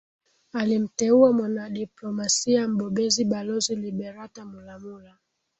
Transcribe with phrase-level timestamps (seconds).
[0.53, 5.17] Alimteua mwanadiplomasia mbobezi balozi Liberata Mulamula